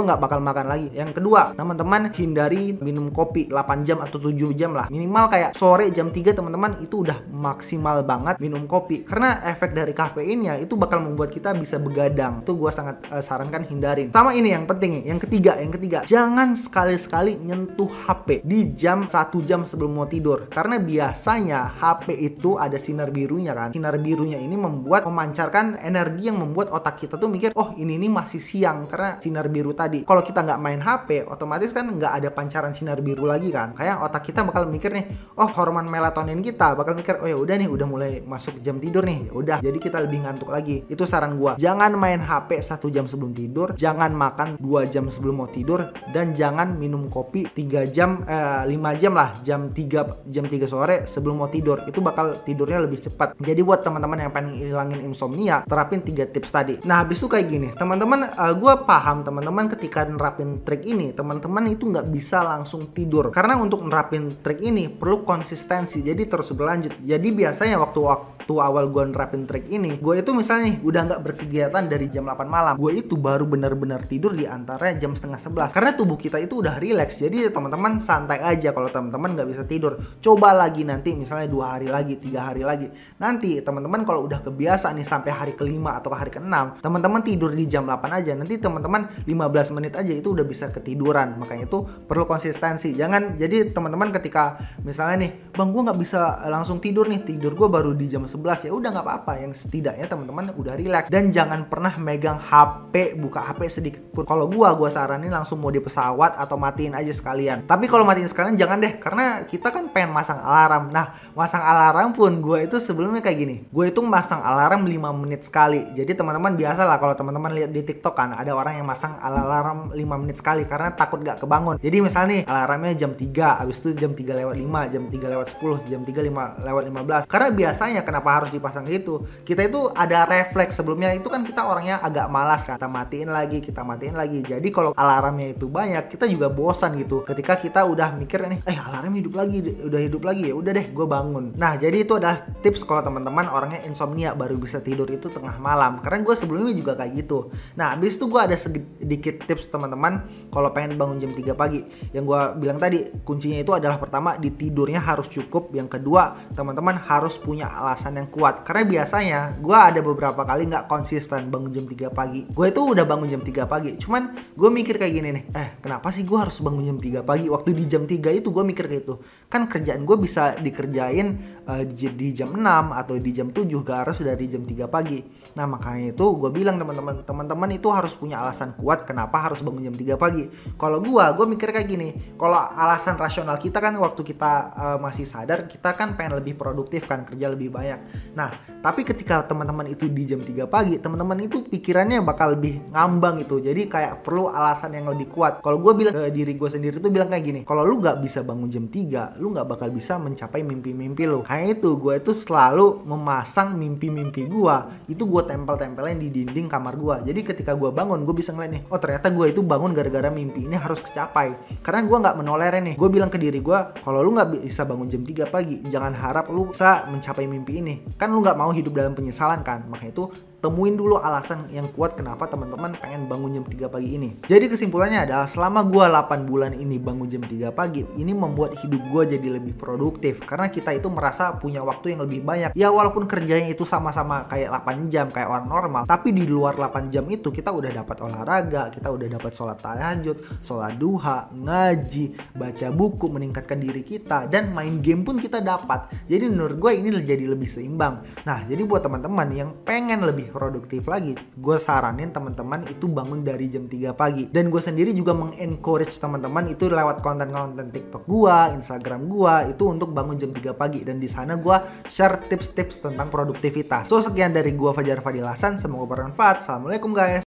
nggak 0.00 0.18
bakal 0.18 0.42
makan 0.42 0.66
lagi. 0.66 0.88
Yang 0.90 1.22
kedua 1.22 1.54
teman-teman 1.54 2.10
hindari 2.10 2.74
minum 2.74 3.14
kopi 3.14 3.46
8 3.46 3.86
jam 3.86 4.02
atau 4.02 4.18
7 4.18 4.34
jam 4.58 4.74
lah. 4.74 4.90
Minimal 4.90 5.24
kayak 5.30 5.50
sore 5.54 5.92
jam 5.94 6.10
3 6.10 6.34
teman-teman 6.34 6.82
itu 6.82 7.06
udah 7.06 7.22
maksimal 7.30 8.02
banget 8.02 8.40
minum 8.42 8.64
kopi. 8.66 9.06
Karena 9.06 9.44
efek 9.46 9.76
dari 9.76 9.92
kafeinnya 9.92 10.58
itu 10.58 10.74
bakal 10.74 11.04
membuat 11.04 11.30
kita 11.30 11.52
bisa 11.54 11.75
begadang. 11.78 12.42
Itu 12.42 12.56
gue 12.56 12.70
sangat 12.72 13.02
uh, 13.10 13.22
sarankan 13.22 13.64
hindarin. 13.68 14.10
Sama 14.12 14.32
ini 14.32 14.52
yang 14.52 14.64
penting 14.64 15.00
nih, 15.00 15.04
yang 15.12 15.20
ketiga, 15.20 15.52
yang 15.58 15.72
ketiga, 15.72 15.98
jangan 16.04 16.54
sekali-sekali 16.56 17.38
nyentuh 17.40 17.88
HP 17.88 18.42
di 18.44 18.72
jam 18.72 19.06
satu 19.06 19.42
jam 19.42 19.62
sebelum 19.62 19.96
mau 19.96 20.08
tidur. 20.08 20.48
Karena 20.48 20.80
biasanya 20.80 21.76
HP 21.78 22.16
itu 22.16 22.56
ada 22.56 22.76
sinar 22.76 23.10
birunya 23.10 23.52
kan. 23.52 23.72
Sinar 23.72 23.96
birunya 24.00 24.38
ini 24.40 24.54
membuat 24.54 25.06
memancarkan 25.06 25.80
energi 25.80 26.28
yang 26.28 26.40
membuat 26.40 26.72
otak 26.72 27.00
kita 27.00 27.16
tuh 27.16 27.30
mikir, 27.30 27.52
oh 27.56 27.72
ini 27.76 27.96
ini 27.96 28.08
masih 28.10 28.40
siang 28.40 28.86
karena 28.90 29.18
sinar 29.18 29.48
biru 29.48 29.72
tadi. 29.72 30.02
Kalau 30.04 30.22
kita 30.22 30.42
nggak 30.42 30.60
main 30.60 30.80
HP, 30.80 31.24
otomatis 31.26 31.70
kan 31.72 31.86
nggak 31.86 32.12
ada 32.22 32.28
pancaran 32.30 32.72
sinar 32.76 33.00
biru 33.00 33.24
lagi 33.24 33.48
kan. 33.50 33.72
Kayak 33.76 34.02
otak 34.04 34.28
kita 34.28 34.44
bakal 34.44 34.68
mikir 34.68 34.92
nih, 34.92 35.08
oh 35.38 35.48
hormon 35.48 35.88
melatonin 35.88 36.40
kita 36.40 36.76
bakal 36.76 36.92
mikir, 36.92 37.18
oh 37.20 37.28
ya 37.28 37.36
udah 37.36 37.54
nih, 37.56 37.68
udah 37.68 37.86
mulai 37.88 38.10
masuk 38.22 38.60
jam 38.60 38.76
tidur 38.82 39.06
nih. 39.06 39.28
Udah, 39.32 39.58
jadi 39.60 39.78
kita 39.78 40.02
lebih 40.02 40.24
ngantuk 40.26 40.50
lagi. 40.52 40.84
Itu 40.86 41.08
saran 41.08 41.36
gua. 41.36 41.56
Jangan 41.66 41.98
main 41.98 42.22
HP 42.22 42.62
satu 42.62 42.86
jam 42.94 43.10
sebelum 43.10 43.34
tidur, 43.34 43.74
jangan 43.74 44.14
makan 44.14 44.54
dua 44.62 44.86
jam 44.86 45.10
sebelum 45.10 45.42
mau 45.42 45.50
tidur, 45.50 45.90
dan 46.14 46.30
jangan 46.30 46.78
minum 46.78 47.10
kopi 47.10 47.50
3 47.50 47.90
jam, 47.90 48.22
eh, 48.22 48.62
5 48.70 48.94
jam 48.94 49.10
lah, 49.18 49.42
jam 49.42 49.74
3 49.74 50.22
jam 50.30 50.46
3 50.46 50.62
sore 50.70 51.10
sebelum 51.10 51.42
mau 51.42 51.50
tidur. 51.50 51.82
Itu 51.90 51.98
bakal 52.06 52.46
tidurnya 52.46 52.86
lebih 52.86 53.02
cepat. 53.02 53.34
Jadi 53.42 53.66
buat 53.66 53.82
teman-teman 53.82 54.14
yang 54.14 54.30
pengen 54.30 54.54
hilangin 54.54 55.02
insomnia, 55.02 55.66
terapin 55.66 56.06
tiga 56.06 56.30
tips 56.30 56.54
tadi. 56.54 56.78
Nah, 56.86 57.02
habis 57.02 57.18
itu 57.18 57.26
kayak 57.26 57.50
gini, 57.50 57.68
teman-teman, 57.74 58.30
uh, 58.38 58.54
gue 58.54 58.74
paham 58.86 59.26
teman-teman 59.26 59.66
ketika 59.74 60.06
nerapin 60.06 60.62
trik 60.62 60.86
ini, 60.86 61.10
teman-teman 61.18 61.66
itu 61.66 61.90
nggak 61.90 62.06
bisa 62.14 62.46
langsung 62.46 62.94
tidur. 62.94 63.34
Karena 63.34 63.58
untuk 63.58 63.82
nerapin 63.82 64.38
trik 64.38 64.62
ini 64.62 64.86
perlu 64.86 65.26
konsistensi, 65.26 65.98
jadi 65.98 66.30
terus 66.30 66.54
berlanjut. 66.54 66.94
Jadi 67.02 67.28
biasanya 67.34 67.82
waktu 67.82 67.98
waktu 68.46 68.62
awal 68.62 68.94
gue 68.94 69.10
nerapin 69.10 69.42
trik 69.42 69.66
ini, 69.74 69.98
gue 69.98 70.22
itu 70.22 70.30
misalnya 70.30 70.70
nih 70.70 70.76
udah 70.86 71.00
nggak 71.10 71.20
berkegiatan 71.26 71.82
dari 71.90 72.06
jam 72.06 72.30
8 72.30 72.46
malam, 72.46 72.78
gue 72.78 73.02
itu 73.02 73.18
baru 73.18 73.42
benar-benar 73.42 74.06
tidur 74.06 74.38
di 74.38 74.46
antara 74.46 74.94
jam 74.94 75.18
setengah 75.18 75.66
11. 75.66 75.74
Karena 75.74 75.90
tubuh 75.98 76.14
kita 76.14 76.38
itu 76.38 76.62
udah 76.62 76.78
relax, 76.78 77.18
jadi 77.18 77.50
teman-teman 77.50 77.98
santai 77.98 78.38
aja 78.38 78.70
kalau 78.70 78.86
teman-teman 78.86 79.34
nggak 79.34 79.50
bisa 79.50 79.66
tidur. 79.66 79.98
Coba 80.22 80.54
lagi 80.54 80.86
nanti 80.86 81.10
misalnya 81.18 81.50
dua 81.50 81.74
hari 81.74 81.90
lagi, 81.90 82.22
tiga 82.22 82.46
hari 82.46 82.62
lagi. 82.62 82.86
Nanti 83.18 83.58
teman-teman 83.58 84.06
kalau 84.06 84.30
udah 84.30 84.38
kebiasaan 84.46 84.94
nih 84.94 85.08
sampai 85.10 85.34
hari 85.34 85.52
kelima 85.58 85.98
atau 85.98 86.14
hari 86.14 86.30
keenam, 86.30 86.78
teman-teman 86.78 87.26
tidur 87.26 87.50
di 87.50 87.66
jam 87.66 87.82
8 87.82 87.98
aja. 88.14 88.30
Nanti 88.38 88.62
teman-teman 88.62 89.26
15 89.26 89.74
menit 89.74 89.98
aja 89.98 90.14
itu 90.14 90.30
udah 90.30 90.46
bisa 90.46 90.70
ketiduran. 90.70 91.34
Makanya 91.34 91.66
itu 91.66 91.82
perlu 91.82 92.22
konsistensi. 92.22 92.94
Jangan 92.94 93.34
jadi 93.42 93.74
teman-teman 93.74 94.14
ketika 94.14 94.54
misalnya 94.86 95.26
nih, 95.26 95.50
bang 95.50 95.68
gue 95.74 95.82
nggak 95.82 95.98
bisa 95.98 96.46
langsung 96.46 96.78
tidur 96.78 97.10
nih, 97.10 97.26
tidur 97.26 97.58
gue 97.58 97.66
baru 97.66 97.90
di 97.90 98.06
jam 98.06 98.22
11 98.22 98.35
ya 98.44 98.72
udah 98.72 98.88
nggak 98.92 99.06
apa-apa. 99.06 99.32
Yang 99.42 99.66
setidaknya 99.66 100.06
teman-teman 100.06 100.52
udah 100.56 100.74
relax 100.76 101.08
dan 101.08 101.32
jangan 101.32 101.66
pernah 101.66 101.94
megang 101.96 102.38
HP, 102.38 103.18
buka 103.18 103.42
HP 103.42 103.60
sedikit 103.68 104.02
pun. 104.12 104.24
Kalau 104.28 104.46
gue, 104.46 104.68
gue 104.68 104.88
saranin 104.90 105.32
langsung 105.32 105.58
mau 105.60 105.72
di 105.72 105.80
pesawat 105.80 106.36
atau 106.36 106.56
matiin 106.60 106.94
aja 106.94 107.10
sekalian. 107.10 107.64
Tapi 107.66 107.88
kalau 107.88 108.04
matiin 108.04 108.28
sekalian 108.28 108.54
jangan 108.54 108.78
deh, 108.82 108.98
karena 109.00 109.42
kita 109.48 109.72
kan 109.72 109.90
pengen 109.90 110.12
masang 110.12 110.40
alarm. 110.40 110.92
Nah, 110.92 111.16
masang 111.32 111.62
alarm 111.64 112.12
pun 112.12 112.38
gue 112.40 112.68
itu 112.68 112.76
sebelumnya 112.78 113.24
kayak 113.24 113.38
gini. 113.38 113.56
Gue 113.70 113.90
itu 113.90 114.00
masang 114.04 114.44
alarm 114.44 114.84
5 114.86 115.22
menit 115.22 115.46
sekali. 115.46 115.88
Jadi 115.94 116.12
teman-teman 116.14 116.54
biasa 116.54 116.82
lah 116.84 116.98
kalau 117.00 117.14
teman-teman 117.14 117.52
lihat 117.54 117.70
di 117.70 117.82
TikTok 117.82 118.14
kan 118.16 118.32
ada 118.34 118.52
orang 118.52 118.80
yang 118.80 118.86
masang 118.86 119.16
alarm 119.20 119.92
5 119.94 120.22
menit 120.22 120.36
sekali 120.40 120.66
karena 120.66 120.92
takut 120.92 121.22
gak 121.22 121.40
kebangun. 121.42 121.78
Jadi 121.78 121.96
misalnya 122.02 122.26
nih 122.26 122.42
alarmnya 122.46 122.92
jam 122.98 123.12
3, 123.14 123.60
habis 123.62 123.76
itu 123.82 123.94
jam 123.94 124.10
3 124.10 124.34
lewat 124.42 124.56
5, 124.58 124.92
jam 124.92 125.02
3 125.06 125.32
lewat 125.32 125.46
10, 125.54 125.90
jam 125.90 126.00
3 126.02 126.20
5 126.26 126.66
lewat 126.66 126.82
15. 126.90 127.30
Karena 127.30 127.48
biasanya 127.54 128.00
kenapa 128.02 128.25
harus 128.30 128.50
dipasang 128.50 128.86
gitu? 128.88 129.26
Kita 129.46 129.62
itu 129.62 129.90
ada 129.92 130.26
refleks 130.26 130.78
sebelumnya 130.78 131.12
itu 131.14 131.26
kan 131.30 131.42
kita 131.44 131.62
orangnya 131.66 132.00
agak 132.02 132.26
malas 132.30 132.62
kan. 132.66 132.80
Kita 132.80 132.90
matiin 132.90 133.30
lagi, 133.30 133.58
kita 133.62 133.82
matiin 133.82 134.16
lagi. 134.16 134.42
Jadi 134.42 134.68
kalau 134.72 134.90
alarmnya 134.96 135.54
itu 135.54 135.66
banyak, 135.70 136.10
kita 136.10 136.26
juga 136.26 136.48
bosan 136.48 136.96
gitu. 136.98 137.22
Ketika 137.22 137.60
kita 137.60 137.84
udah 137.84 138.16
mikir 138.16 138.42
nih, 138.48 138.60
eh 138.64 138.76
alarm 138.76 139.14
hidup 139.14 139.36
lagi, 139.36 139.62
udah 139.62 140.00
hidup 140.00 140.22
lagi 140.24 140.50
ya, 140.50 140.54
udah 140.56 140.72
deh 140.72 140.86
gue 140.90 141.06
bangun. 141.06 141.54
Nah 141.54 141.76
jadi 141.76 142.02
itu 142.02 142.16
adalah 142.16 142.42
tips 142.64 142.82
kalau 142.88 143.04
teman-teman 143.04 143.46
orangnya 143.46 143.84
insomnia 143.84 144.32
baru 144.32 144.56
bisa 144.56 144.80
tidur 144.80 145.06
itu 145.12 145.28
tengah 145.28 145.60
malam. 145.60 146.00
Karena 146.00 146.24
gue 146.24 146.34
sebelumnya 146.34 146.72
juga 146.72 146.96
kayak 146.96 147.12
gitu. 147.14 147.52
Nah 147.76 147.92
habis 147.94 148.16
itu 148.16 148.26
gue 148.26 148.40
ada 148.40 148.56
sedikit 148.56 149.44
tips 149.44 149.68
teman-teman 149.68 150.24
kalau 150.48 150.72
pengen 150.72 150.96
bangun 150.96 151.20
jam 151.20 151.32
3 151.36 151.52
pagi. 151.52 151.84
Yang 152.16 152.24
gue 152.24 152.40
bilang 152.64 152.78
tadi 152.80 153.04
kuncinya 153.22 153.60
itu 153.60 153.72
adalah 153.76 154.00
pertama 154.00 154.40
di 154.40 154.50
tidurnya 154.50 154.98
harus 154.98 155.28
cukup. 155.28 155.70
Yang 155.76 156.00
kedua 156.00 156.34
teman-teman 156.56 156.96
harus 156.96 157.36
punya 157.36 157.68
alasan 157.68 158.15
yang 158.16 158.28
kuat. 158.32 158.64
Karena 158.64 158.82
biasanya 158.88 159.40
gue 159.60 159.76
ada 159.76 160.00
beberapa 160.00 160.42
kali 160.42 160.66
nggak 160.66 160.88
konsisten 160.88 161.52
bangun 161.52 161.70
jam 161.70 161.84
3 161.84 162.08
pagi. 162.10 162.48
Gue 162.48 162.72
itu 162.72 162.80
udah 162.80 163.04
bangun 163.04 163.28
jam 163.28 163.42
3 163.44 163.68
pagi. 163.68 163.94
Cuman 164.00 164.36
gue 164.56 164.70
mikir 164.72 164.96
kayak 164.96 165.12
gini 165.12 165.28
nih, 165.36 165.44
eh 165.52 165.68
kenapa 165.84 166.08
sih 166.08 166.24
gue 166.24 166.38
harus 166.40 166.58
bangun 166.64 166.84
jam 166.84 166.98
3 166.98 167.22
pagi? 167.22 167.46
Waktu 167.52 167.70
di 167.76 167.84
jam 167.84 168.08
3 168.08 168.32
itu 168.32 168.48
gue 168.48 168.64
mikir 168.64 168.88
kayak 168.88 169.02
itu. 169.04 169.14
Kan 169.52 169.68
kerjaan 169.68 170.02
gue 170.02 170.16
bisa 170.16 170.56
dikerjain 170.58 171.55
uh, 171.66 171.82
di, 171.84 172.28
jam 172.32 172.54
6 172.54 172.62
atau 172.94 173.14
di 173.18 173.30
jam 173.34 173.50
7 173.50 173.66
gak 173.82 173.98
harus 174.06 174.22
dari 174.22 174.46
jam 174.46 174.62
3 174.62 174.86
pagi. 174.86 175.20
Nah 175.58 175.66
makanya 175.66 176.14
itu 176.14 176.26
gue 176.38 176.50
bilang 176.54 176.78
teman-teman, 176.78 177.26
teman-teman 177.26 177.70
itu 177.74 177.88
harus 177.90 178.14
punya 178.14 178.40
alasan 178.40 178.78
kuat 178.78 179.04
kenapa 179.04 179.50
harus 179.50 179.60
bangun 179.60 179.92
jam 179.92 179.96
3 179.96 180.16
pagi. 180.16 180.46
Kalau 180.78 181.02
gue, 181.02 181.24
gue 181.36 181.46
mikir 181.46 181.68
kayak 181.74 181.88
gini, 181.88 182.08
kalau 182.38 182.56
alasan 182.56 183.18
rasional 183.18 183.58
kita 183.58 183.82
kan 183.82 183.94
waktu 183.98 184.22
kita 184.22 184.52
uh, 184.72 184.98
masih 185.02 185.26
sadar 185.26 185.66
kita 185.66 185.92
kan 185.98 186.14
pengen 186.14 186.38
lebih 186.38 186.54
produktif 186.56 187.04
kan 187.04 187.26
kerja 187.26 187.50
lebih 187.50 187.74
banyak. 187.74 188.32
Nah 188.38 188.78
tapi 188.80 189.02
ketika 189.02 189.42
teman-teman 189.42 189.90
itu 189.90 190.06
di 190.06 190.22
jam 190.22 190.40
3 190.40 190.70
pagi, 190.70 190.94
teman-teman 191.02 191.42
itu 191.42 191.66
pikirannya 191.66 192.22
bakal 192.22 192.54
lebih 192.54 192.86
ngambang 192.94 193.42
itu. 193.42 193.58
Jadi 193.58 193.90
kayak 193.90 194.22
perlu 194.22 194.46
alasan 194.46 194.94
yang 194.94 195.10
lebih 195.10 195.26
kuat. 195.26 195.58
Kalau 195.58 195.82
gue 195.82 195.92
bilang 195.98 196.14
ke 196.14 196.30
diri 196.30 196.54
gue 196.54 196.70
sendiri 196.70 197.02
tuh 197.02 197.10
bilang 197.10 197.26
kayak 197.26 197.44
gini, 197.44 197.60
kalau 197.66 197.82
lu 197.82 197.98
gak 197.98 198.22
bisa 198.22 198.46
bangun 198.46 198.70
jam 198.70 198.86
3, 198.86 199.42
lu 199.42 199.50
gak 199.50 199.66
bakal 199.66 199.88
bisa 199.90 200.20
mencapai 200.22 200.62
mimpi-mimpi 200.62 201.26
lu. 201.26 201.42
Kayak 201.56 201.80
itu 201.80 201.90
gue 201.96 202.14
itu 202.20 202.32
selalu 202.36 203.08
memasang 203.08 203.80
mimpi-mimpi 203.80 204.44
gue 204.44 204.76
itu 205.08 205.24
gue 205.24 205.42
tempel-tempelin 205.48 206.20
di 206.20 206.28
dinding 206.28 206.68
kamar 206.68 207.00
gue 207.00 207.32
jadi 207.32 207.40
ketika 207.40 207.72
gue 207.72 207.88
bangun 207.88 208.28
gue 208.28 208.34
bisa 208.36 208.52
ngeliat 208.52 208.76
nih 208.76 208.82
oh 208.92 209.00
ternyata 209.00 209.32
gue 209.32 209.46
itu 209.48 209.64
bangun 209.64 209.96
gara-gara 209.96 210.28
mimpi 210.28 210.68
ini 210.68 210.76
harus 210.76 211.00
kecapai. 211.00 211.56
Karena 211.80 212.04
gue 212.04 212.16
nggak 212.18 212.36
menolerir 212.36 212.82
nih. 212.82 212.94
Gue 213.00 213.08
bilang 213.08 213.32
ke 213.32 213.38
diri 213.40 213.62
gue 213.62 213.78
kalau 214.02 214.20
lu 214.20 214.36
nggak 214.36 214.60
bisa 214.60 214.84
bangun 214.84 215.08
jam 215.08 215.22
3 215.22 215.48
pagi 215.48 215.80
jangan 215.86 216.12
harap 216.12 216.52
lu 216.52 216.74
bisa 216.74 217.06
mencapai 217.08 217.46
mimpi 217.46 217.80
ini. 217.80 217.94
Kan 218.18 218.34
lu 218.34 218.42
nggak 218.42 218.58
mau 218.58 218.74
hidup 218.74 218.92
dalam 218.92 219.16
penyesalan 219.16 219.62
kan? 219.62 219.86
Makanya 219.88 220.12
itu 220.12 220.24
temuin 220.60 220.96
dulu 220.96 221.20
alasan 221.20 221.68
yang 221.70 221.92
kuat 221.92 222.16
kenapa 222.16 222.48
teman-teman 222.48 222.96
pengen 222.98 223.28
bangun 223.28 223.60
jam 223.60 223.64
3 223.64 223.92
pagi 223.92 224.08
ini. 224.16 224.40
Jadi 224.48 224.66
kesimpulannya 224.72 225.28
adalah 225.28 225.46
selama 225.46 225.84
gue 225.84 226.04
8 226.04 226.48
bulan 226.48 226.72
ini 226.72 226.96
bangun 226.96 227.28
jam 227.28 227.42
3 227.44 227.70
pagi, 227.70 228.02
ini 228.16 228.32
membuat 228.32 228.74
hidup 228.80 229.02
gue 229.12 229.22
jadi 229.36 229.48
lebih 229.60 229.76
produktif 229.76 230.42
karena 230.42 230.72
kita 230.72 230.96
itu 230.96 231.12
merasa 231.12 231.54
punya 231.56 231.84
waktu 231.84 232.16
yang 232.16 232.24
lebih 232.24 232.42
banyak. 232.42 232.70
Ya 232.72 232.88
walaupun 232.88 233.28
kerjanya 233.28 233.68
itu 233.68 233.84
sama-sama 233.84 234.48
kayak 234.48 234.72
8 234.82 235.12
jam 235.12 235.28
kayak 235.30 235.48
orang 235.48 235.66
normal, 235.68 236.02
tapi 236.08 236.32
di 236.32 236.48
luar 236.48 236.74
8 236.74 237.12
jam 237.12 237.24
itu 237.28 237.52
kita 237.52 237.70
udah 237.70 237.92
dapat 237.92 238.16
olahraga, 238.24 238.88
kita 238.90 239.08
udah 239.12 239.28
dapat 239.38 239.52
sholat 239.52 239.78
tahajud, 239.78 240.36
sholat 240.64 240.96
duha, 240.96 241.52
ngaji, 241.52 242.56
baca 242.56 242.86
buku, 242.90 243.26
meningkatkan 243.28 243.78
diri 243.78 244.02
kita 244.02 244.48
dan 244.48 244.72
main 244.72 245.04
game 245.04 245.22
pun 245.22 245.36
kita 245.36 245.60
dapat. 245.60 246.10
Jadi 246.26 246.48
menurut 246.48 246.76
gue 246.80 246.92
ini 246.96 247.08
jadi 247.22 247.44
lebih 247.46 247.68
seimbang. 247.68 248.24
Nah, 248.46 248.64
jadi 248.66 248.82
buat 248.86 249.02
teman-teman 249.04 249.48
yang 249.52 249.70
pengen 249.84 250.22
lebih 250.24 250.45
produktif 250.48 251.04
lagi, 251.10 251.36
gue 251.36 251.76
saranin 251.76 252.32
teman-teman 252.32 252.86
itu 252.88 253.10
bangun 253.10 253.42
dari 253.42 253.68
jam 253.68 253.84
3 253.90 254.16
pagi. 254.16 254.48
Dan 254.48 254.72
gue 254.72 254.80
sendiri 254.80 255.12
juga 255.12 255.36
mengencourage 255.36 256.16
teman-teman 256.16 256.72
itu 256.72 256.88
lewat 256.88 257.20
konten-konten 257.20 257.92
TikTok 257.92 258.24
gue, 258.24 258.56
Instagram 258.78 259.28
gue 259.28 259.54
itu 259.76 259.84
untuk 259.84 260.14
bangun 260.16 260.38
jam 260.40 260.50
3 260.54 260.72
pagi. 260.72 261.04
Dan 261.04 261.20
di 261.20 261.28
sana 261.28 261.58
gue 261.60 261.76
share 262.08 262.48
tips-tips 262.48 263.04
tentang 263.04 263.28
produktivitas. 263.28 264.08
So 264.08 264.22
sekian 264.22 264.56
dari 264.56 264.72
gue 264.72 264.90
Fajar 264.94 265.20
Fadil 265.20 265.44
Hasan, 265.44 265.76
semoga 265.76 266.16
bermanfaat. 266.16 266.64
Assalamualaikum 266.64 267.12
guys. 267.12 267.44